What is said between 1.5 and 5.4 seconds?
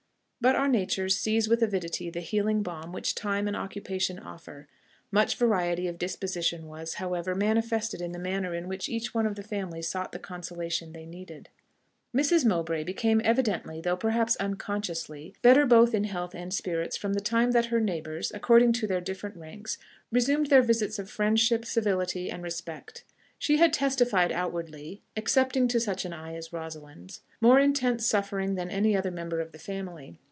avidity the healing balm which time and occupation offer: much